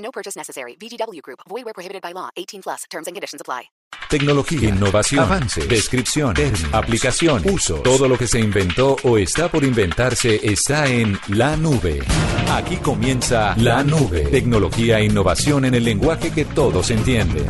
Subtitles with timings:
[0.00, 0.76] No purchase necessary.
[0.76, 1.40] VGW Group.
[1.48, 2.30] Void where prohibited by law.
[2.36, 2.84] 18 plus.
[2.90, 3.70] Terms and conditions apply.
[4.08, 7.76] Tecnología, innovación, avance, descripción, términos, aplicación, uso.
[7.76, 12.00] Todo lo que se inventó o está por inventarse está en la nube.
[12.50, 14.22] Aquí comienza la nube.
[14.26, 17.46] Tecnología e innovación en el lenguaje que todos entienden.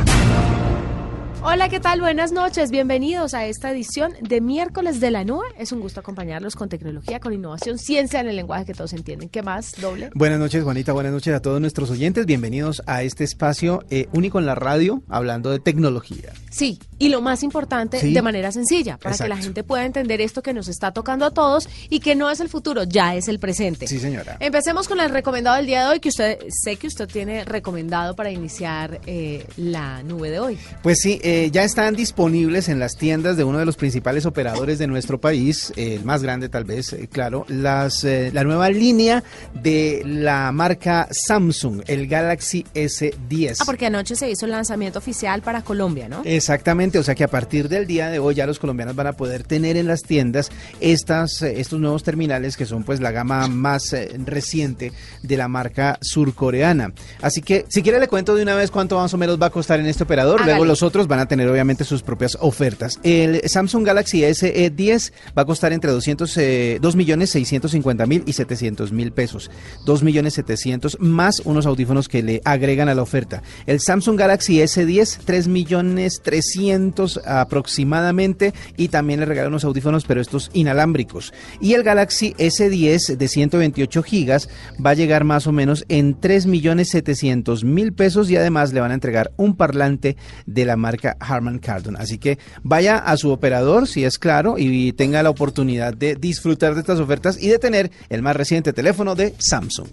[1.43, 2.01] Hola, ¿qué tal?
[2.01, 2.69] Buenas noches.
[2.69, 5.47] Bienvenidos a esta edición de miércoles de la nube.
[5.57, 9.27] Es un gusto acompañarlos con tecnología, con innovación, ciencia en el lenguaje que todos entienden.
[9.27, 10.11] ¿Qué más, doble?
[10.13, 10.93] Buenas noches, Juanita.
[10.93, 12.27] Buenas noches a todos nuestros oyentes.
[12.27, 16.31] Bienvenidos a este espacio eh, único en la radio, hablando de tecnología.
[16.51, 18.13] Sí, y lo más importante, Sí.
[18.13, 21.31] de manera sencilla, para que la gente pueda entender esto que nos está tocando a
[21.31, 23.87] todos y que no es el futuro, ya es el presente.
[23.87, 24.37] Sí, señora.
[24.39, 28.15] Empecemos con el recomendado del día de hoy, que usted sé que usted tiene recomendado
[28.15, 30.57] para iniciar eh, la nube de hoy.
[30.83, 34.79] Pues sí, eh, ya están disponibles en las tiendas de uno de los principales operadores
[34.79, 38.69] de nuestro país, eh, el más grande tal vez, eh, claro, las, eh, la nueva
[38.69, 43.57] línea de la marca Samsung, el Galaxy S10.
[43.59, 46.21] Ah, porque anoche se hizo el lanzamiento oficial para Colombia, ¿no?
[46.25, 49.13] Exactamente, o sea que a partir del día de hoy ya los colombianos van a
[49.13, 53.47] poder tener en las tiendas estas, eh, estos nuevos terminales que son pues la gama
[53.47, 54.91] más eh, reciente
[55.23, 56.93] de la marca surcoreana.
[57.21, 59.49] Así que si quiere le cuento de una vez cuánto más o menos va a
[59.49, 62.99] costar en este operador, luego los otros van a tener obviamente sus propias ofertas.
[63.03, 68.33] El Samsung Galaxy S10 va a costar entre 200, eh, 2 millones 650 mil y
[68.33, 69.51] 700 mil pesos.
[69.85, 73.41] 2 millones 700 más unos audífonos que le agregan a la oferta.
[73.65, 80.21] El Samsung Galaxy S10, 3 millones 300 aproximadamente y también le regalan unos audífonos, pero
[80.21, 81.33] estos inalámbricos.
[81.59, 84.49] Y el Galaxy S10 de 128 gigas
[84.83, 88.81] va a llegar más o menos en 3 millones 700 mil pesos y además le
[88.81, 91.95] van a entregar un parlante de la marca Harman Kardon.
[91.97, 96.73] Así que vaya a su operador, si es claro, y tenga la oportunidad de disfrutar
[96.73, 99.89] de estas ofertas y de tener el más reciente teléfono de Samsung.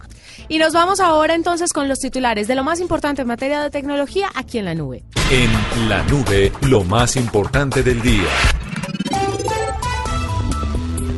[0.48, 3.70] Y nos vamos ahora entonces con los titulares de lo más importante en materia de
[3.70, 5.02] tecnología aquí en la nube.
[5.30, 8.28] En la nube, lo más importante del día.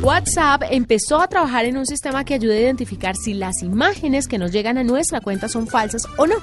[0.01, 4.39] WhatsApp empezó a trabajar en un sistema que ayuda a identificar si las imágenes que
[4.39, 6.37] nos llegan a nuestra cuenta son falsas o no.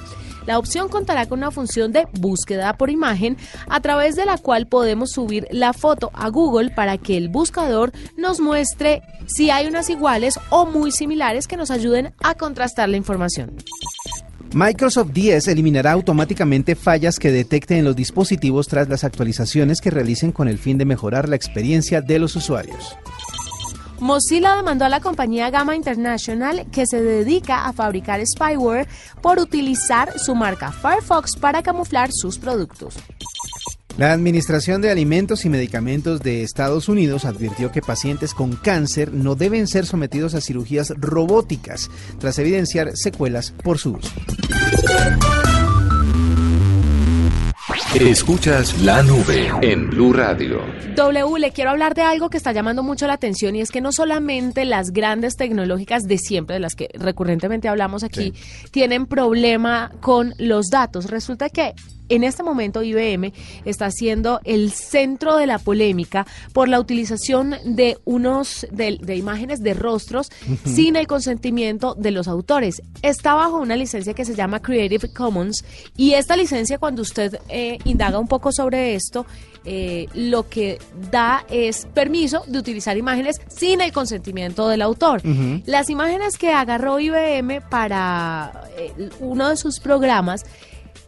[0.45, 3.35] La opción contará con una función de búsqueda por imagen
[3.67, 7.91] a través de la cual podemos subir la foto a Google para que el buscador
[8.15, 12.95] nos muestre si hay unas iguales o muy similares que nos ayuden a contrastar la
[12.95, 13.57] información.
[14.53, 20.31] Microsoft 10 eliminará automáticamente fallas que detecte en los dispositivos tras las actualizaciones que realicen
[20.31, 22.97] con el fin de mejorar la experiencia de los usuarios.
[23.99, 28.87] Mozilla demandó a la compañía Gamma International que se dedica a fabricar spyware
[29.21, 32.95] por utilizar su marca Firefox para camuflar sus productos.
[33.97, 39.35] La Administración de Alimentos y Medicamentos de Estados Unidos advirtió que pacientes con cáncer no
[39.35, 44.09] deben ser sometidos a cirugías robóticas tras evidenciar secuelas por su uso.
[47.95, 50.61] Escuchas la nube en Blue Radio.
[50.95, 53.81] W, le quiero hablar de algo que está llamando mucho la atención y es que
[53.81, 58.35] no solamente las grandes tecnológicas de siempre, de las que recurrentemente hablamos aquí,
[58.69, 61.09] tienen problema con los datos.
[61.09, 61.73] Resulta que
[62.09, 63.31] en este momento IBM
[63.65, 69.61] está siendo el centro de la polémica por la utilización de unos de, de imágenes
[69.61, 70.29] de rostros
[70.65, 72.81] sin el consentimiento de los autores.
[73.01, 75.63] Está bajo una licencia que se llama Creative Commons
[75.95, 79.25] y esta licencia cuando usted eh, indaga un poco sobre esto
[79.65, 80.79] eh, lo que
[81.11, 85.21] da es permiso de utilizar imágenes sin el consentimiento del autor.
[85.65, 90.45] Las imágenes que agarró IBM para eh, uno de sus programas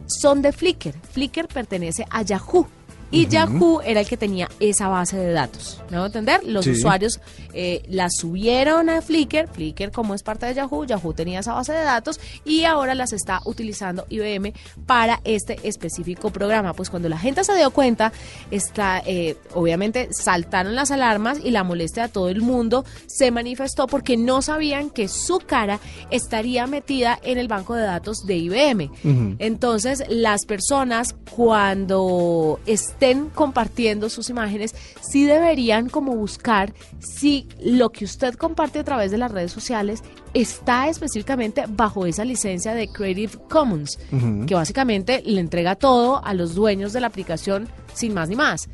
[0.06, 0.94] son de Flickr.
[1.12, 2.66] Flickr pertenece a Yahoo.
[3.12, 5.80] Y Yahoo era el que tenía esa base de datos.
[5.90, 6.40] ¿Me voy a entender?
[6.44, 6.70] Los Sí.
[6.72, 7.20] usuarios
[7.54, 9.46] eh, la subieron a Flickr.
[9.52, 13.12] Flickr, como es parte de Yahoo, Yahoo tenía esa base de datos y ahora las
[13.12, 14.54] está utilizando IBM
[14.86, 16.72] para este específico programa.
[16.72, 18.10] Pues cuando la gente se dio cuenta,
[18.50, 23.86] está, eh, obviamente saltaron las alarmas y la molestia de todo el mundo se manifestó
[23.86, 25.78] porque no sabían que su cara
[26.10, 28.90] estaría metida en el banco de datos de IBM.
[29.38, 37.90] Entonces, las personas cuando están estén compartiendo sus imágenes, sí deberían como buscar si lo
[37.90, 40.04] que usted comparte a través de las redes sociales
[40.34, 43.98] está específicamente bajo esa licencia de Creative Commons,
[44.46, 48.68] que básicamente le entrega todo a los dueños de la aplicación sin más ni más.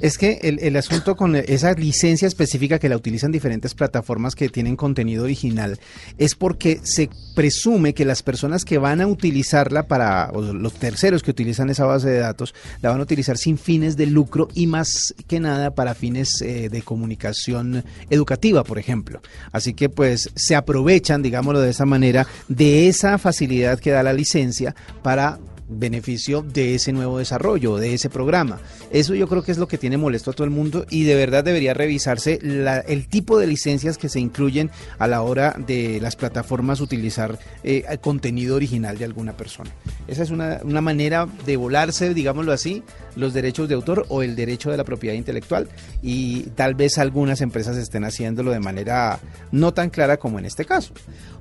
[0.00, 4.48] Es que el, el, asunto con esa licencia específica que la utilizan diferentes plataformas que
[4.48, 5.78] tienen contenido original
[6.18, 11.22] es porque se presume que las personas que van a utilizarla para, o los terceros
[11.22, 14.66] que utilizan esa base de datos, la van a utilizar sin fines de lucro y
[14.66, 19.20] más que nada para fines eh, de comunicación educativa, por ejemplo.
[19.52, 24.12] Así que pues se aprovechan, digámoslo de esa manera, de esa facilidad que da la
[24.12, 25.38] licencia para
[25.68, 28.60] beneficio de ese nuevo desarrollo, de ese programa.
[28.90, 31.14] Eso yo creo que es lo que tiene molesto a todo el mundo y de
[31.14, 36.16] verdad debería revisarse el tipo de licencias que se incluyen a la hora de las
[36.16, 39.70] plataformas utilizar eh, contenido original de alguna persona.
[40.06, 42.82] Esa es una, una manera de volarse, digámoslo así,
[43.16, 45.68] los derechos de autor o el derecho de la propiedad intelectual
[46.02, 49.20] y tal vez algunas empresas estén haciéndolo de manera
[49.52, 50.92] no tan clara como en este caso.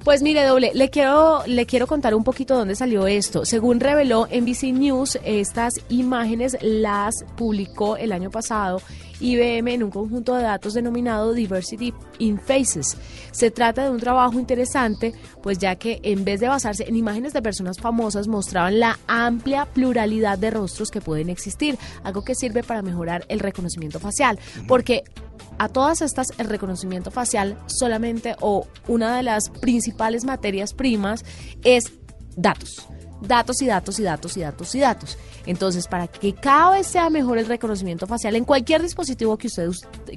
[0.04, 3.46] Pues mire, doble, le quiero, le quiero contar un poquito dónde salió esto.
[3.46, 8.80] Según reveló NBC News, estas imágenes las publicó el año pasado
[9.20, 12.96] IBM en un conjunto de datos denominado Diversity in Faces.
[13.32, 17.34] Se trata de un trabajo interesante, pues ya que en vez de basarse en imágenes
[17.34, 22.62] de personas famosas, mostraban la amplia pluralidad de rostros que pueden existir, algo que sirve
[22.64, 24.38] para mejorar el reconocimiento facial,
[24.68, 25.04] porque
[25.58, 31.26] a todas estas el reconocimiento facial solamente o una de las principales materias primas
[31.64, 31.94] es
[32.36, 32.88] datos
[33.28, 35.18] datos y datos y datos y datos y datos.
[35.46, 39.70] Entonces, para que cada vez sea mejor el reconocimiento facial en cualquier dispositivo que usted,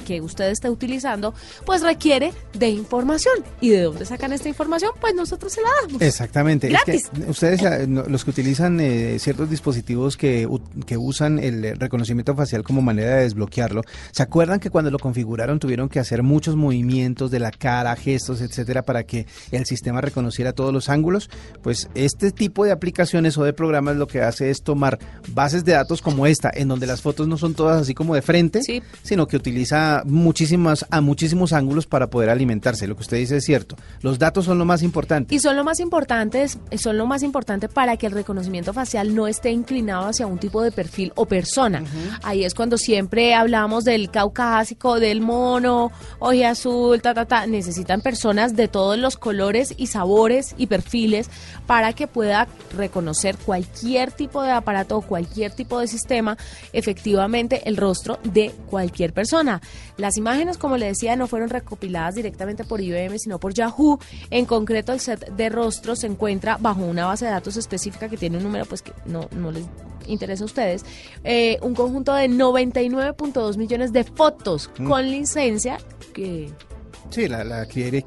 [0.05, 3.35] que usted esté utilizando, pues requiere de información.
[3.61, 4.93] ¿Y de dónde sacan esta información?
[5.01, 6.03] Pues nosotros se la damos.
[6.03, 6.69] Exactamente.
[6.69, 7.11] Gratis.
[7.27, 10.49] ustedes, eh, los que utilizan eh, ciertos dispositivos que,
[10.87, 13.83] que usan el reconocimiento facial como manera de desbloquearlo,
[14.13, 18.41] ¿se acuerdan que cuando lo configuraron tuvieron que hacer muchos movimientos de la cara, gestos,
[18.41, 21.31] etcétera, para que el sistema reconociera todos los ángulos?
[21.63, 24.99] Pues este tipo de aplicaciones o de programas lo que hace es tomar
[25.29, 28.23] bases de datos como esta, en donde las fotos no son todas así como de
[28.23, 28.61] frente,
[29.03, 32.87] sino que utiliza muchísimas, a muchísimos ángulos para poder alimentarse.
[32.87, 33.77] Lo que usted dice es cierto.
[34.01, 35.35] Los datos son lo más importante.
[35.35, 39.27] Y son lo más importantes, son lo más importante para que el reconocimiento facial no
[39.27, 41.83] esté inclinado hacia un tipo de perfil o persona.
[42.23, 47.47] Ahí es cuando siempre hablamos del caucásico, del mono, oje azul, ta, ta, ta.
[47.47, 51.31] Necesitan personas de todos los colores y sabores y perfiles
[51.67, 52.47] para que pueda
[52.77, 56.37] reconocer cualquier tipo de aparato o cualquier tipo de sistema
[56.73, 59.61] efectivamente el rostro de cualquier persona.
[59.97, 63.99] Las imágenes, como le decía, no fueron recopiladas directamente por IBM, sino por Yahoo.
[64.31, 68.17] En concreto, el set de rostros se encuentra bajo una base de datos específica que
[68.17, 69.65] tiene un número pues que no, no les
[70.07, 70.85] interesa a ustedes,
[71.25, 74.87] eh, un conjunto de 99.2 millones de fotos mm.
[74.87, 75.79] con licencia
[76.15, 76.51] que
[77.11, 78.05] Sí, la, la Creative,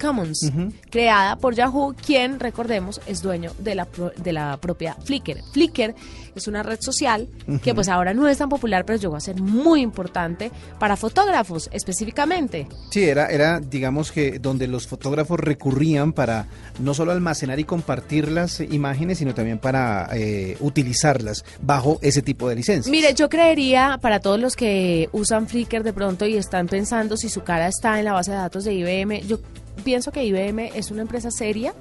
[0.00, 0.52] Commons,
[0.90, 5.42] creada por Yahoo, quien, recordemos, es dueño de la, de la propia Flickr.
[5.52, 5.94] Flickr
[6.34, 7.28] es una red social
[7.62, 11.68] que pues ahora no es tan popular, pero llegó a ser muy importante para fotógrafos
[11.72, 12.66] específicamente.
[12.90, 16.46] Sí, era, era digamos que donde los fotógrafos recurrían para
[16.78, 22.48] no solo almacenar y compartir las imágenes, sino también para eh, utilizarlas bajo ese tipo
[22.48, 22.90] de licencia.
[22.90, 27.28] Mire, yo creería para todos los que usan Flickr de pronto y están pensando si
[27.28, 29.40] su cara está en la base de datos de IBM, yo
[29.82, 31.74] pienso que IBM es una empresa seria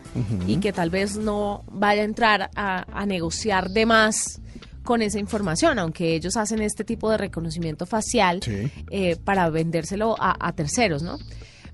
[0.48, 4.42] y que tal vez no vaya a entrar a, negociar de más
[4.84, 8.40] con esa información, aunque ellos hacen este tipo de reconocimiento facial
[8.90, 11.20] eh, para vendérselo a, a terceros, ¿no?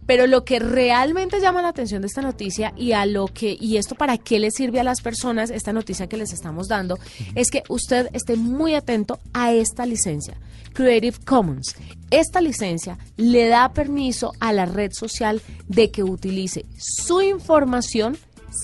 [0.06, 3.78] Pero lo que realmente llama la atención de esta noticia y a lo que y
[3.78, 6.98] esto para qué le sirve a las personas esta noticia que les estamos dando
[7.34, 10.38] es que usted esté muy atento a esta licencia
[10.74, 11.76] Creative Commons.
[12.12, 18.18] Esta licencia le da permiso a la red social de que utilice su información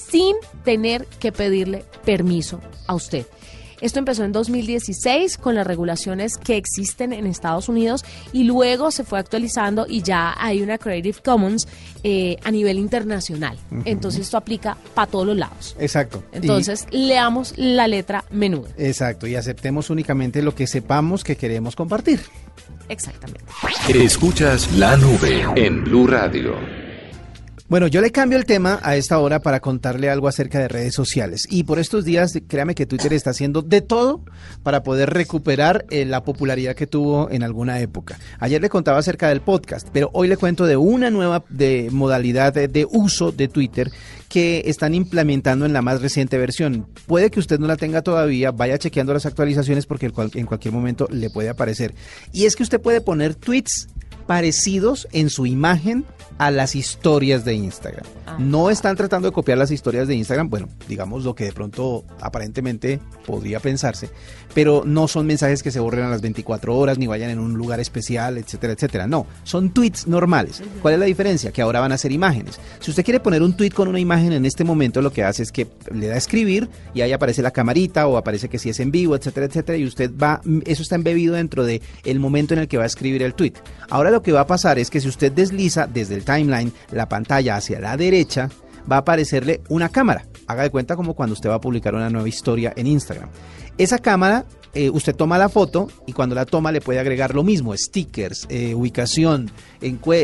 [0.09, 3.25] sin tener que pedirle permiso a usted.
[3.81, 9.03] Esto empezó en 2016 con las regulaciones que existen en Estados Unidos y luego se
[9.03, 11.67] fue actualizando y ya hay una Creative Commons
[12.03, 13.57] eh, a nivel internacional.
[13.85, 15.75] Entonces esto aplica para todos los lados.
[15.79, 16.23] Exacto.
[16.31, 18.69] Entonces leamos la letra menuda.
[18.77, 22.21] Exacto, y aceptemos únicamente lo que sepamos que queremos compartir.
[22.89, 23.45] Exactamente.
[23.93, 26.80] Escuchas la nube en Blue Radio.
[27.71, 30.93] Bueno, yo le cambio el tema a esta hora para contarle algo acerca de redes
[30.93, 31.47] sociales.
[31.49, 34.25] Y por estos días, créame que Twitter está haciendo de todo
[34.61, 38.19] para poder recuperar eh, la popularidad que tuvo en alguna época.
[38.39, 42.51] Ayer le contaba acerca del podcast, pero hoy le cuento de una nueva de modalidad
[42.51, 43.89] de, uso de Twitter
[44.27, 46.87] que están implementando en la más reciente versión.
[47.07, 51.07] Puede que usted no la tenga todavía, vaya chequeando las actualizaciones porque en cualquier momento
[51.09, 51.95] le puede aparecer.
[52.33, 53.87] Y es que usted puede poner tweets
[54.27, 56.05] parecidos en su imagen
[56.37, 58.05] a las historias de Instagram.
[58.39, 62.05] No están tratando de copiar las historias de Instagram, bueno, digamos lo que de pronto
[62.19, 64.09] aparentemente podría pensarse,
[64.53, 67.53] pero no son mensajes que se borren a las 24 horas ni vayan en un
[67.53, 69.07] lugar especial, etcétera, etcétera.
[69.07, 70.63] No, son tweets normales.
[70.81, 71.51] ¿Cuál es la diferencia?
[71.51, 72.59] Que ahora van a ser imágenes.
[72.79, 75.43] Si usted quiere poner un tweet con una imagen en este momento, lo que hace
[75.43, 78.69] es que le da a escribir y ahí aparece la camarita o aparece que si
[78.69, 82.53] es en vivo, etcétera, etcétera, y usted va, eso está embebido dentro de el momento
[82.53, 83.53] en el que va a escribir el tweet.
[83.89, 87.07] Ahora lo que va a pasar es que si usted desliza desde el timeline la
[87.09, 88.49] pantalla hacia la derecha,
[88.91, 90.25] va a aparecerle una cámara.
[90.47, 93.29] Haga de cuenta como cuando usted va a publicar una nueva historia en Instagram.
[93.77, 97.43] Esa cámara, eh, usted toma la foto y cuando la toma le puede agregar lo
[97.43, 99.49] mismo, stickers, eh, ubicación,
[99.81, 100.23] encue-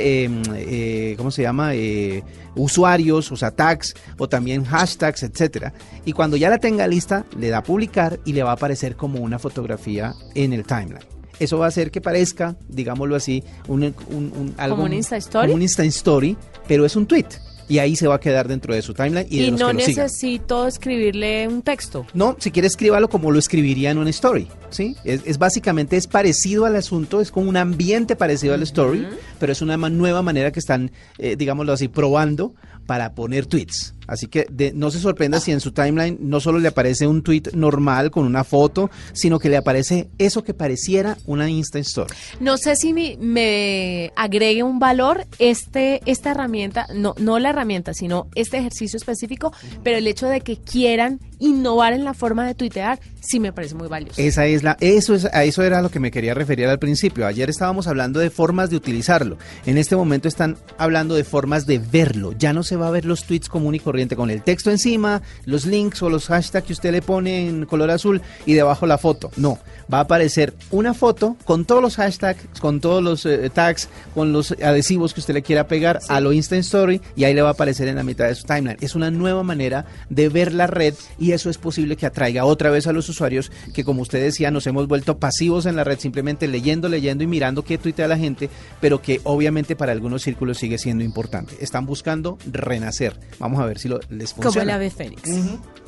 [0.55, 1.73] eh, ¿cómo se llama?
[1.73, 2.23] Eh,
[2.55, 5.73] usuarios, o sea, tags, o también hashtags, etcétera.
[6.05, 9.19] Y cuando ya la tenga lista, le da publicar y le va a aparecer como
[9.19, 11.16] una fotografía en el timeline.
[11.39, 13.93] Eso va a hacer que parezca, digámoslo así, un, un-
[14.35, 15.47] un- algo- un Insta Story?
[15.47, 16.35] como un Insta Story,
[16.67, 17.25] pero es un tweet.
[17.69, 19.67] Y ahí se va a quedar dentro de su timeline y, de Y los no
[19.67, 20.05] que lo sigan.
[20.05, 22.05] necesito escribirle un texto.
[22.13, 24.95] No, si quiere escríbalo como lo escribiría en una story, ¿sí?
[25.03, 29.05] Es, es básicamente, es parecido al asunto, es como un ambiente parecido al story,
[29.37, 33.93] pero es una nueva manera que están, eh, digámoslo así, probando para poner tweets.
[34.07, 37.21] Así que de- no se sorprenda si en su timeline no solo le aparece un
[37.21, 42.13] tweet normal con una foto, sino que le aparece eso que pareciera una Insta Story.
[42.39, 48.27] No sé si me agregue un valor este esta herramienta, no no la herramienta, sino
[48.35, 49.51] este ejercicio específico,
[49.83, 53.75] pero el hecho de que quieran innovar en la forma de tuitear sí me parece
[53.75, 54.19] muy valioso.
[54.21, 57.27] Esa es la, eso es, a eso era lo que me quería referir al principio.
[57.27, 59.37] Ayer estábamos hablando de formas de utilizarlo.
[59.65, 62.33] En este momento están hablando de formas de verlo.
[62.39, 65.23] Ya no se va a ver los tweets común y corriente con el texto encima,
[65.45, 68.99] los links o los hashtags que usted le pone en color azul y debajo la
[68.99, 69.31] foto.
[69.37, 69.57] No,
[69.91, 74.33] va a aparecer una foto con todos los hashtags, con todos los eh, tags, con
[74.33, 77.49] los adhesivos que usted le quiera pegar a lo Instant Story y ahí le va
[77.49, 78.77] a aparecer en la mitad de su timeline.
[78.81, 82.69] Es una nueva manera de ver la red y eso es posible que atraiga otra
[82.69, 85.97] vez a los usuarios que como usted decía nos hemos vuelto pasivos en la red
[85.97, 90.59] simplemente leyendo, leyendo y mirando qué tuitea la gente, pero que obviamente para algunos círculos
[90.59, 91.55] sigue siendo importante.
[91.61, 93.19] Están buscando renacer.
[93.39, 94.53] Vamos a ver si lo, les funciona.
[94.53, 95.29] Como el ave fénix.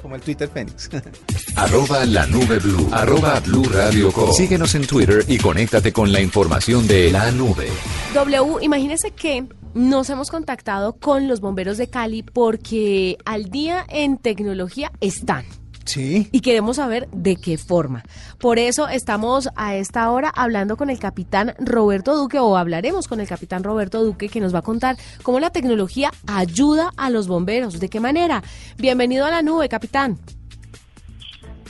[0.02, 0.90] Como el Twitter Fénix.
[1.56, 2.88] Arroba la nube blue.
[2.92, 4.32] Arroba blue radio com.
[4.32, 7.68] Síguenos en Twitter y conéctate con la información de la nube.
[8.14, 14.18] W, imagínese que nos hemos contactado con los bomberos de Cali porque al día en
[14.18, 15.46] tecnología están.
[15.90, 16.30] Sí.
[16.32, 18.04] y queremos saber de qué forma.
[18.40, 23.20] Por eso estamos a esta hora hablando con el capitán Roberto Duque o hablaremos con
[23.20, 27.28] el capitán Roberto Duque que nos va a contar cómo la tecnología ayuda a los
[27.28, 28.44] bomberos, de qué manera.
[28.78, 30.18] Bienvenido a la nube, capitán.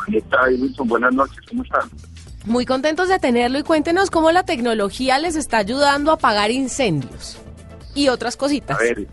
[0.09, 0.88] ¿Qué tal, Wilson?
[0.88, 1.89] Buenas noches, ¿cómo están?
[2.45, 7.38] Muy contentos de tenerlo y cuéntenos cómo la tecnología les está ayudando a apagar incendios
[7.93, 8.77] y otras cositas.
[8.77, 9.07] A ver,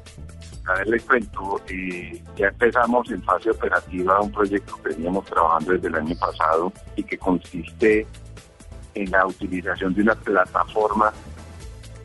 [0.75, 1.61] ver, les cuento.
[1.69, 6.73] eh, ya empezamos en fase operativa un proyecto que veníamos trabajando desde el año pasado
[6.97, 8.07] y que consiste
[8.95, 11.13] en la utilización de una plataforma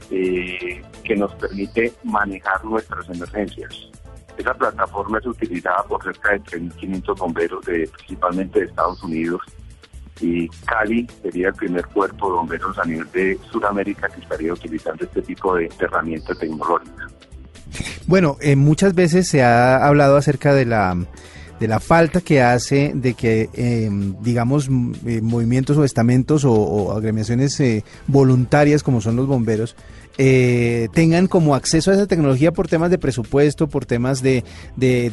[0.09, 3.89] eh, que nos permite manejar nuestras emergencias.
[4.37, 9.41] Esa plataforma es utilizada por cerca de 3.500 bomberos, principalmente de Estados Unidos,
[10.21, 15.03] y Cali sería el primer cuerpo de bomberos a nivel de Sudamérica que estaría utilizando
[15.03, 17.20] este tipo de herramientas tecnológicas.
[18.07, 20.97] Bueno, eh, muchas veces se ha hablado acerca de la
[21.61, 23.87] de la falta que hace de que, eh,
[24.21, 24.67] digamos,
[25.05, 29.75] eh, movimientos o estamentos o, o agremiaciones eh, voluntarias como son los bomberos
[30.17, 34.43] eh, tengan como acceso a esa tecnología por temas de presupuesto, por temas de,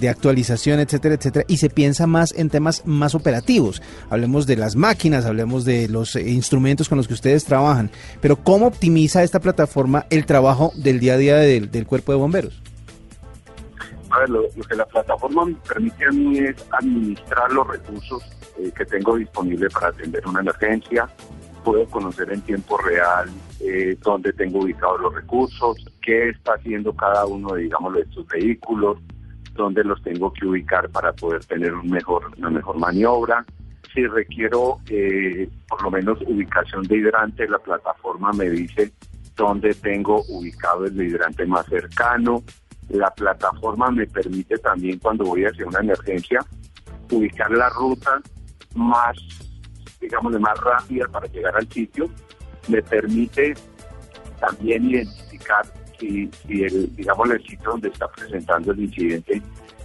[0.09, 3.83] actualización, etcétera, etcétera, y se piensa más en temas más operativos.
[4.11, 7.91] Hablemos de las máquinas, hablemos de los eh, instrumentos con los que ustedes trabajan,
[8.21, 12.63] pero ¿cómo optimiza esta plataforma el trabajo del día a día del, cuerpo de bomberos?
[14.11, 18.23] A ver, lo, lo que la plataforma me permite a mí es administrar los recursos
[18.59, 21.09] eh, que tengo disponibles para atender una emergencia.
[21.69, 23.29] Puedo conocer en tiempo real
[23.61, 28.97] eh, dónde tengo ubicados los recursos, qué está haciendo cada uno, digamos, de estos vehículos,
[29.53, 33.45] dónde los tengo que ubicar para poder tener un mejor, una mejor maniobra.
[33.93, 38.91] Si requiero eh, por lo menos ubicación de hidrante, la plataforma me dice
[39.37, 42.43] dónde tengo ubicado el hidrante más cercano,
[42.89, 46.41] La plataforma me permite también cuando voy hacia una emergencia
[47.11, 48.23] ubicar la ruta
[48.75, 49.19] más,
[50.01, 52.09] digamos, más rápida para llegar al sitio.
[52.69, 53.55] Me permite
[54.41, 55.67] también identificar
[55.99, 59.43] si, si el, digamos, el sitio donde está presentando el incidente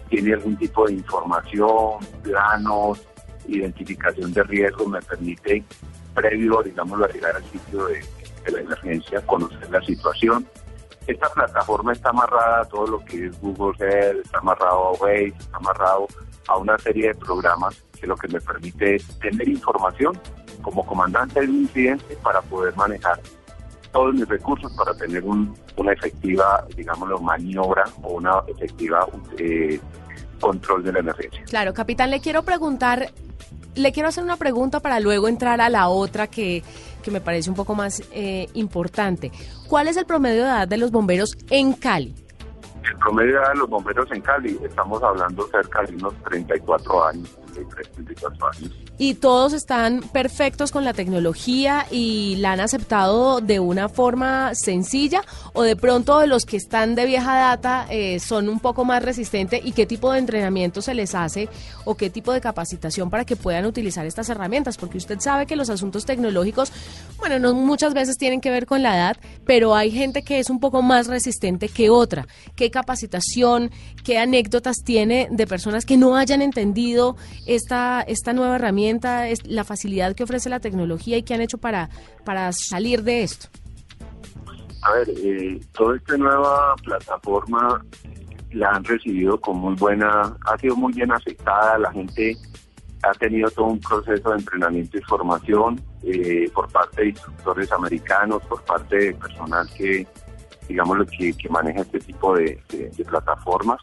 [0.10, 3.01] tiene algún tipo de información, planos,
[3.48, 5.63] identificación de riesgo, me permite,
[6.13, 8.01] previo, digamos, a llegar al sitio de,
[8.51, 10.46] la emergencia, conocer la situación.
[11.08, 15.34] Esta plataforma está amarrada a todo lo que es Google Earth, está amarrado a Waze,
[15.39, 16.08] está amarrado
[16.48, 20.19] a una serie de programas que lo que me permite es tener información
[20.62, 23.19] como comandante de un incidente para poder manejar
[23.93, 29.07] todos mis recursos para tener una efectiva, digámoslo, maniobra o una efectiva
[29.38, 29.79] eh,
[30.41, 31.43] control de la emergencia.
[31.45, 33.12] Claro, capitán, le quiero preguntar,
[33.75, 36.63] le quiero hacer una pregunta para luego entrar a la otra que,
[37.03, 39.31] que me parece un poco más eh, importante.
[39.69, 42.15] ¿Cuál es el promedio de edad de los bomberos en Cali?
[42.83, 47.05] El promedio de edad de los bomberos en Cali, estamos hablando cerca de unos 34
[47.05, 48.72] años, 33, 34 años.
[48.98, 55.22] Y todos están perfectos con la tecnología y la han aceptado de una forma sencilla
[55.53, 59.62] o de pronto los que están de vieja data eh, son un poco más resistentes
[59.63, 61.50] y qué tipo de entrenamiento se les hace
[61.86, 65.55] o qué tipo de capacitación para que puedan utilizar estas herramientas porque usted sabe que
[65.55, 66.72] los asuntos tecnológicos
[67.17, 70.50] bueno no muchas veces tienen que ver con la edad pero hay gente que es
[70.50, 72.27] un poco más resistente que otra.
[72.55, 73.72] Qué capacitación
[74.03, 80.15] qué anécdotas tiene de personas que no hayan entendido esta esta nueva herramienta la facilidad
[80.15, 81.89] que ofrece la tecnología y qué han hecho para,
[82.23, 83.47] para salir de esto?
[84.83, 87.83] A ver, eh, toda esta nueva plataforma
[88.51, 92.35] la han recibido con muy buena, ha sido muy bien aceptada, la gente
[93.01, 98.43] ha tenido todo un proceso de entrenamiento y formación eh, por parte de instructores americanos,
[98.43, 100.05] por parte de personal que,
[100.67, 102.62] digamos, que, que maneja este tipo de
[103.07, 103.79] plataformas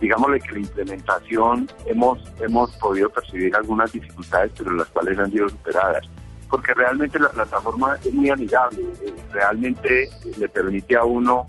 [0.00, 5.48] digámosle que la implementación hemos, hemos podido percibir algunas dificultades, pero las cuales han sido
[5.48, 6.06] superadas.
[6.50, 11.46] Porque realmente la plataforma es muy amigable, eh, realmente le permite a uno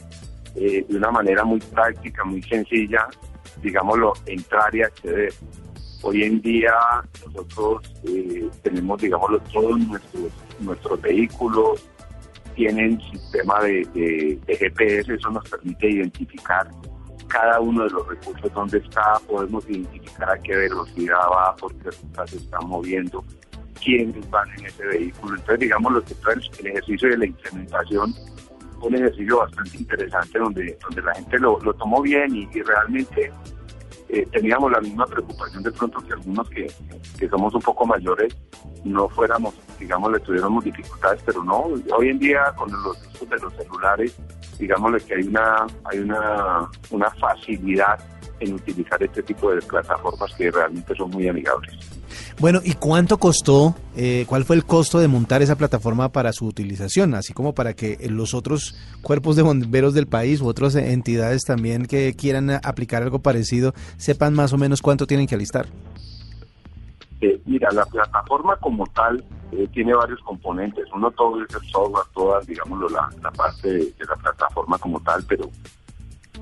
[0.55, 3.07] eh, de una manera muy práctica, muy sencilla,
[3.61, 5.33] digámoslo, entrar y acceder.
[6.01, 6.73] Hoy en día
[7.25, 11.87] nosotros eh, tenemos, digámoslo, todos nuestros, nuestros vehículos
[12.55, 16.67] tienen sistema de GPS, eso nos permite identificar
[17.27, 21.89] cada uno de los recursos donde está, podemos identificar a qué velocidad va, por qué
[21.91, 23.23] ruta se está moviendo,
[23.83, 25.35] quiénes van en ese vehículo.
[25.35, 26.15] Entonces, digamos, lo que
[26.59, 28.13] el ejercicio de la implementación
[28.81, 33.31] un ejercicio bastante interesante donde, donde la gente lo, tomó bien y, realmente
[34.09, 36.71] eh, teníamos la misma preocupación de pronto que algunos que,
[37.19, 38.35] que, somos un poco mayores
[38.83, 41.67] no fuéramos, digamos, le tuviéramos dificultades, pero no,
[41.97, 44.15] hoy en día con los usos de los celulares
[44.59, 47.99] digámosle que hay una, hay una, una facilidad
[48.39, 51.75] en utilizar este tipo de plataformas que realmente son muy amigables.
[52.39, 56.45] Bueno, ¿y cuánto costó, eh, cuál fue el costo de montar esa plataforma para su
[56.45, 57.15] utilización?
[57.15, 61.85] Así como para que los otros cuerpos de bomberos del país u otras entidades también
[61.85, 65.67] que quieran aplicar algo parecido sepan más o menos cuánto tienen que alistar.
[67.19, 70.85] Eh, mira, la plataforma como tal eh, tiene varios componentes.
[70.93, 75.49] Uno todo es el software, toda, digámoslo, la, parte de, la plataforma como tal, pero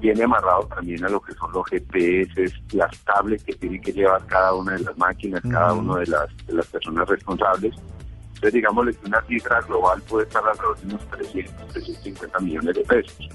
[0.06, 4.24] viene amarrado también a lo que son los GPS, las tablets que tiene que llevar
[4.28, 7.76] cada una de las máquinas, cada una de las, de las personas responsables.
[8.36, 12.82] Entonces, digámosle que una cifra global puede estar alrededor de unos 300, 350 millones de
[12.84, 13.30] pesos.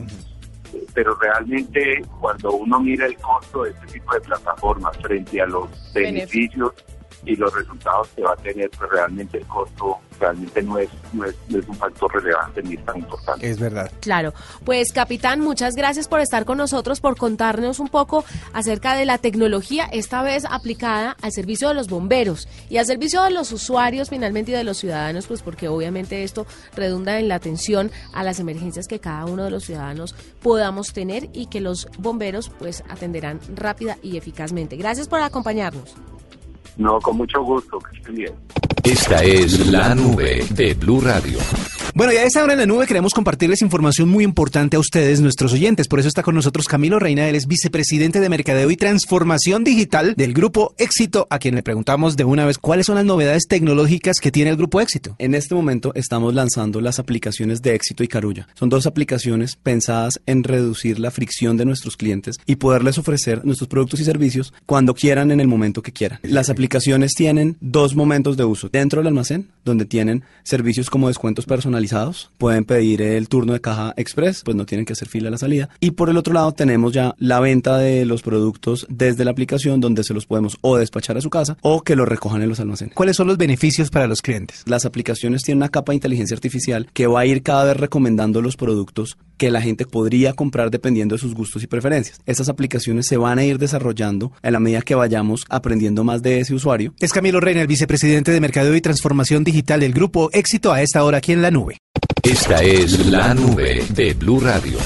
[0.73, 5.47] Eh, pero realmente, cuando uno mira el costo de este tipo de plataformas frente a
[5.47, 6.73] los beneficios
[7.25, 11.25] y los resultados que va a tener, pues realmente el costo realmente no es, no
[11.25, 13.49] es, un factor relevante ni es tan importante.
[13.49, 13.91] Es verdad.
[14.01, 14.35] Claro.
[14.65, 19.19] Pues capitán, muchas gracias por estar con nosotros, por contarnos un poco acerca de la
[19.19, 24.11] tecnología, esta vez aplicada al servicio de los bomberos y al servicio de los usuarios
[24.11, 28.41] finalmente y de los ciudadanos, pues porque obviamente esto redunda en la atención a las
[28.41, 33.41] emergencias que cada uno de los ciudadanos podamos tener y que los bomberos pues atenderán
[33.55, 34.77] rápida y eficazmente.
[34.77, 35.95] Gracias por acompañarnos.
[36.81, 38.33] No, con mucho gusto, que estén bien.
[38.83, 41.39] Esta es la nube de Blue Radio.
[41.95, 45.21] Bueno, ya a esta hora en la nube queremos compartirles información muy importante a ustedes,
[45.21, 45.89] nuestros oyentes.
[45.89, 50.15] Por eso está con nosotros Camilo Reina, él es vicepresidente de Mercadeo y Transformación Digital
[50.17, 54.19] del Grupo Éxito, a quien le preguntamos de una vez cuáles son las novedades tecnológicas
[54.21, 55.17] que tiene el Grupo Éxito.
[55.19, 58.47] En este momento estamos lanzando las aplicaciones de Éxito y Carulla.
[58.55, 63.69] Son dos aplicaciones pensadas en reducir la fricción de nuestros clientes y poderles ofrecer nuestros
[63.69, 66.21] productos y servicios cuando quieran en el momento que quieran.
[66.23, 68.69] Las aplicaciones tienen dos momentos de uso.
[68.69, 71.47] Dentro del almacén, donde tienen servicios como descuentos
[71.81, 75.31] personalizados pueden pedir el turno de caja express, pues no tienen que hacer fila a
[75.31, 75.69] la salida.
[75.81, 79.81] Y por el otro lado tenemos ya la venta de los productos desde la aplicación
[79.81, 82.61] donde se los podemos o despachar a su casa o que los recojan en los
[82.61, 82.95] almacenes.
[82.95, 84.63] ¿Cuáles son los beneficios para los clientes?
[84.67, 88.43] Las aplicaciones tienen una capa de inteligencia artificial que va a ir cada vez recomendando
[88.43, 92.21] los productos que la gente podría comprar dependiendo de sus gustos y preferencias.
[92.27, 96.41] Estas aplicaciones se van a ir desarrollando en la medida que vayamos aprendiendo más de
[96.41, 96.93] ese usuario.
[97.01, 101.03] Es Camilo Reina, el vicepresidente de Mercadeo y Transformación Digital del Grupo Éxito a esta
[101.05, 101.70] hora aquí en la nube.
[102.23, 104.79] Esta es la nube de Blue Radio.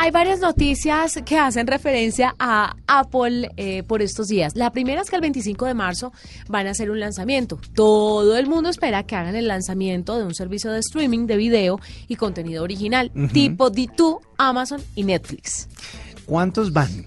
[0.00, 4.54] Hay varias noticias que hacen referencia a Apple eh, por estos días.
[4.54, 6.12] La primera es que el 25 de marzo
[6.48, 7.58] van a hacer un lanzamiento.
[7.74, 11.80] Todo el mundo espera que hagan el lanzamiento de un servicio de streaming de video
[12.06, 15.68] y contenido original, tipo D2, Amazon y Netflix.
[16.26, 17.06] ¿Cuántos van?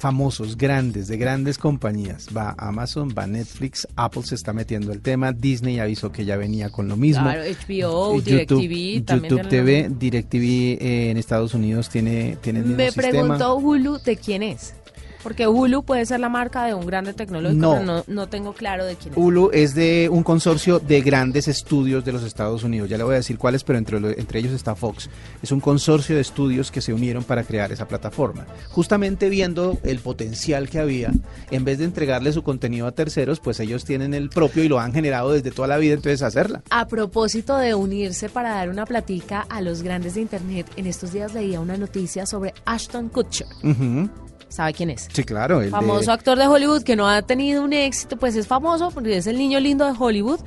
[0.00, 2.26] Famosos, grandes, de grandes compañías.
[2.34, 6.70] Va Amazon, va Netflix, Apple se está metiendo el tema, Disney avisó que ya venía
[6.70, 7.22] con lo mismo.
[7.22, 9.90] Claro, HBO, Eh, DirecTV, también YouTube TV.
[9.90, 13.10] DirecTV eh, en Estados Unidos tiene, tiene el mismo Me sistema.
[13.10, 14.74] pregunto Hulu de quién es.
[15.22, 17.72] Porque Hulu puede ser la marca de un grande tecnológico, No.
[17.72, 19.18] pero no, no tengo claro de quién es.
[19.18, 22.88] Hulu es de un consorcio de grandes estudios de los Estados Unidos.
[22.88, 25.10] Ya le voy a decir cuáles, pero entre, lo- entre ellos está Fox.
[25.42, 28.46] Es un consorcio de estudios que se unieron para crear esa plataforma.
[28.70, 31.10] Justamente viendo el potencial que había,
[31.50, 34.80] en vez de entregarle su contenido a terceros, pues ellos tienen el propio y lo
[34.80, 36.62] han generado desde toda la vida, entonces hacerla.
[36.70, 41.12] A propósito de unirse para dar una platica a los grandes de Internet, en estos
[41.12, 43.46] días leía una noticia sobre Ashton Kutcher.
[43.62, 44.08] Ujú.
[44.48, 45.08] ¿Sabe quién es?
[45.12, 45.58] Sí, claro.
[45.60, 48.90] el de- famoso actor de Hollywood que no ha tenido un éxito, pues es famoso
[48.90, 50.40] porque es el niño lindo de Hollywood.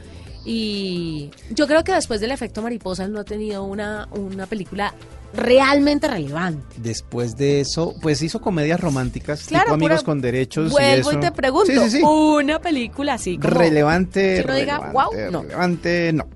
[0.45, 4.93] Y yo creo que después del efecto mariposa no ha tenido una, una película
[5.33, 6.63] realmente relevante.
[6.77, 10.71] Después de eso, pues hizo comedias románticas, Claro, tipo amigos con derechos.
[10.71, 11.19] Vuelvo y, eso.
[11.21, 12.03] te pregunto, Sí, sí, sí.
[12.03, 13.53] una película así como...
[13.53, 15.41] relevante, que uno diga, "Guau", no.
[15.43, 16.27] relevante, no.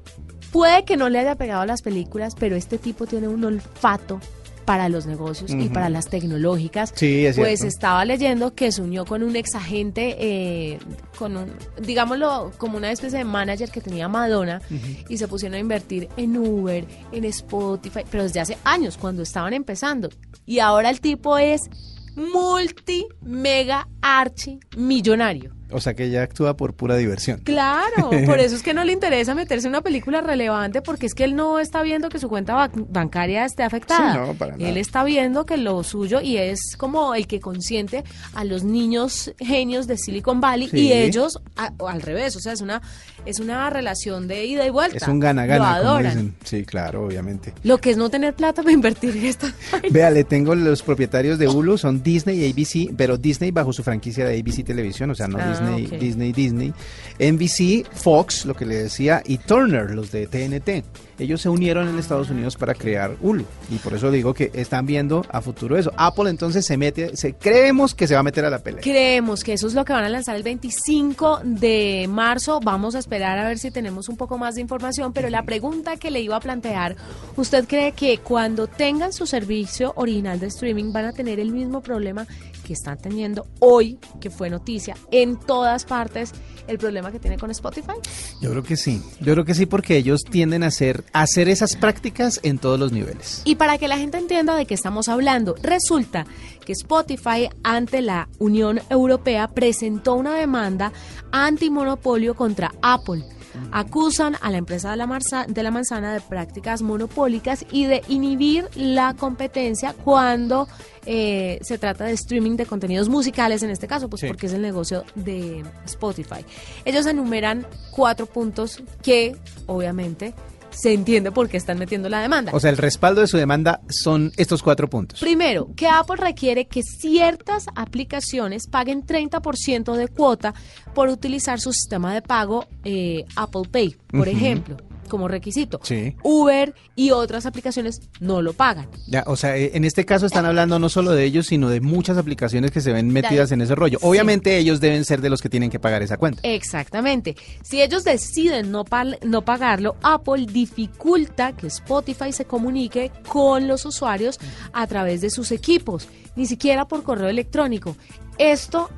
[0.52, 4.20] Puede que no le haya pegado a las películas, pero este tipo tiene un olfato
[4.68, 6.92] para los negocios y para las tecnológicas.
[6.94, 7.68] Sí, es Pues cierto.
[7.74, 10.78] estaba leyendo que se unió con un ex agente, eh,
[11.18, 14.62] con un, digámoslo, como una especie de manager que tenía Madonna
[15.08, 19.54] y se pusieron a invertir en Uber, en Spotify, pero desde hace años, cuando estaban
[19.54, 20.10] empezando.
[20.46, 21.70] Y ahora el tipo es
[22.18, 25.56] multi, mega, archi millonario.
[25.72, 27.42] O sea que ella actúa por pura diversión.
[27.44, 31.14] Claro, por eso es que no le interesa meterse en una película relevante porque es
[31.14, 34.14] que él no está viendo que su cuenta ba- bancaria esté afectada.
[34.14, 34.70] Sí, no, para nada.
[34.70, 38.04] Él está viendo que lo suyo y es como el que consiente
[38.34, 40.80] a los niños genios de Silicon Valley Sí.
[40.88, 42.82] y ellos a- al revés, o sea, es una
[43.26, 44.96] es una relación de ida y vuelta.
[44.98, 46.12] Es un gana-gana, Lo adoran.
[46.14, 46.36] dicen.
[46.46, 47.54] Sí, claro, obviamente.
[47.64, 49.54] Lo que es no tener plata para invertir en esta
[49.92, 53.84] Vea, le tengo los propietarios de Hulu, son Disney y ABC, pero Disney bajo su
[53.84, 56.00] franquicia de ABC Televisión, o sea, no Ah, Disney, ok.
[56.00, 56.74] Disney, Disney.
[57.20, 60.86] NBC, Fox, lo que le decía, y Turner, los de TNT.
[61.20, 64.86] Ellos se unieron en Estados Unidos para crear Hulu, y por eso digo que están
[64.86, 65.92] viendo a futuro eso.
[65.98, 68.82] Apple entonces se mete, se, creemos que se va a meter a la pelea.
[68.82, 72.60] Creemos que eso es lo que van a lanzar el 25 de marzo.
[72.64, 75.98] Vamos a esperar a ver si tenemos un poco más de información, pero la pregunta
[75.98, 76.96] que le iba a plantear,
[77.36, 81.82] ¿usted cree que cuando tengan su servicio original de streaming van a tener el mismo
[81.82, 82.28] problema
[82.68, 86.34] que están teniendo hoy, que fue noticia en todas partes,
[86.68, 87.94] el problema que tiene con Spotify?
[88.42, 91.48] Yo creo que sí, yo creo que sí porque ellos tienden a hacer, a hacer
[91.48, 93.42] esas prácticas en todos los niveles.
[93.46, 96.26] Y para que la gente entienda de qué estamos hablando, resulta
[96.66, 100.92] que Spotify ante la Unión Europea presentó una demanda
[101.32, 103.24] antimonopolio contra Apple.
[103.72, 108.02] Acusan a la empresa de la, marza- de la manzana de prácticas monopólicas y de
[108.08, 110.68] inhibir la competencia cuando
[111.06, 114.28] eh, se trata de streaming de contenidos musicales, en este caso, pues Sí.
[114.28, 116.46] porque es el negocio de Spotify.
[116.86, 119.36] Ellos enumeran cuatro puntos que,
[119.68, 120.34] obviamente,
[120.78, 122.52] se entiende por qué están metiendo la demanda.
[122.54, 125.20] O sea, el respaldo de su demanda son estos cuatro puntos.
[125.20, 130.54] Primero, que Apple requiere que ciertas aplicaciones paguen 30% de cuota
[130.94, 134.78] por utilizar su sistema de pago eh, Apple Pay, por ejemplo,
[135.08, 135.80] como requisito.
[135.84, 136.16] Sí.
[136.24, 138.90] Uber y otras aplicaciones no lo pagan.
[139.08, 141.82] Ya, o sea, eh, en este caso están hablando no solo de ellos, sino de
[141.82, 144.00] muchas aplicaciones que se ven metidas en ese rollo.
[144.00, 144.06] Sí.
[144.08, 146.42] Obviamente ellos deben ser de los que tienen que pagar esa cuenta.
[146.44, 147.36] Exactamente.
[147.64, 148.86] Si ellos deciden no,
[149.24, 154.40] no pagarlo, Apple dificulta que Spotify se comunique con los usuarios
[154.74, 157.96] a través de sus equipos, ni siquiera por correo electrónico.
[158.38, 158.90] Esto,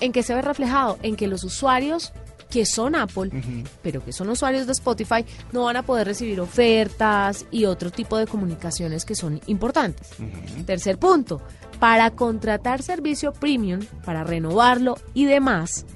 [0.00, 0.98] ¿en qué se ve reflejado?
[1.02, 2.12] En que los usuarios
[2.52, 3.30] que son Apple,
[3.82, 8.18] pero que son usuarios de Spotify, no van a poder recibir ofertas y otro tipo
[8.18, 10.10] de comunicaciones que son importantes.
[10.66, 11.40] Tercer punto,
[11.80, 15.86] para contratar servicio premium, para renovarlo y demás,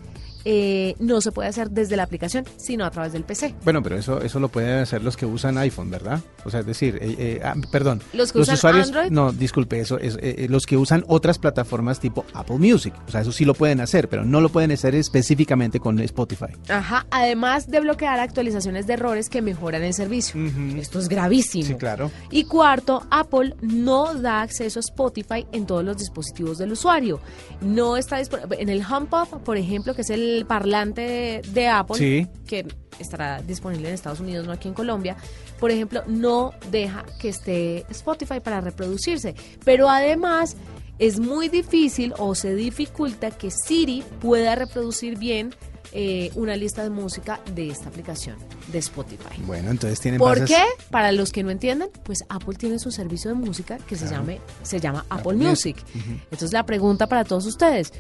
[0.48, 3.54] eh, no se puede hacer desde la aplicación, sino a través del PC.
[3.64, 6.20] Bueno, pero eso eso lo pueden hacer los que usan iPhone, ¿verdad?
[6.44, 9.11] O sea, es decir, eh, eh, ah, perdón, ¿Los que usan usuarios, Android?
[9.11, 13.11] no, disculpe, eso es eh, eh, los que usan otras plataformas tipo Apple Music, o
[13.11, 16.46] sea, eso sí lo pueden hacer, pero no lo pueden hacer específicamente con Spotify.
[16.68, 20.40] Ajá, además de bloquear actualizaciones de errores que mejoran el servicio.
[20.78, 21.64] Esto es gravísimo.
[21.64, 22.12] Sí, claro.
[22.30, 27.20] Y cuarto, Apple no da acceso a Spotify en todos los dispositivos del usuario.
[27.61, 31.96] No está disponible en el HomePod, por ejemplo, que es el parlante de, de Apple,
[31.96, 32.27] Sí.
[32.46, 32.66] que
[32.99, 35.16] estará disponible en Estados Unidos, no aquí en Colombia.
[35.59, 39.35] Por ejemplo, no deja que esté Spotify para reproducirse.
[39.64, 40.57] Pero además
[40.99, 45.55] es muy difícil o se dificulta que Siri pueda reproducir bien
[45.98, 48.37] eh, una lista de música de esta aplicación
[48.68, 49.40] de Spotify.
[49.46, 50.62] Bueno, entonces tienen ¿Por bases- qué?
[50.90, 54.40] Para los que no entienden, pues Apple tiene su servicio de música que se, llame,
[54.62, 55.76] se llama Apple, Apple Music.
[55.94, 56.18] Music.
[56.24, 57.94] Entonces la pregunta para todos ustedes,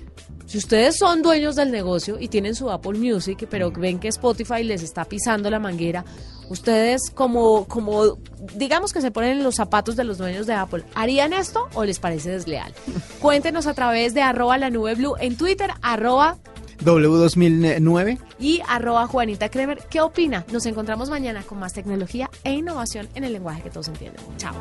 [0.44, 4.62] si ustedes son dueños del negocio y tienen su Apple Music, pero ven que Spotify
[4.62, 6.04] les está pisando la manguera,
[6.50, 8.18] ustedes como, como
[8.54, 11.84] digamos que se ponen en los zapatos de los dueños de Apple, ¿harían esto o
[11.84, 12.74] les parece desleal?
[13.20, 16.36] Cuéntenos a través de arroba la nube blue en Twitter, arroba
[16.84, 19.78] W2009 y arroba Juanita Kremer.
[19.90, 20.44] ¿Qué opina?
[20.52, 24.22] Nos encontramos mañana con más tecnología e innovación en el lenguaje que todos entienden.
[24.36, 24.54] Chao.